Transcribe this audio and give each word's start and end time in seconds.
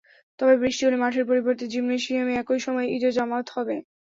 তবে 0.39 0.53
বৃষ্টি 0.61 0.81
হলে 0.83 0.97
মাঠের 0.97 1.25
পরিবর্তে 1.29 1.65
জিমনেসিয়ামে 1.73 2.33
একই 2.37 2.59
সময় 2.65 2.87
ঈদের 2.95 3.11
জামাত 3.17 3.45
হবে। 3.55 3.75